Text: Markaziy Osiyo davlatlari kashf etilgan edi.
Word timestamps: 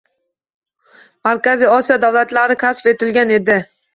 Markaziy 1.27 1.69
Osiyo 1.75 1.97
davlatlari 2.05 2.57
kashf 2.65 2.91
etilgan 2.95 3.37
edi. 3.39 3.59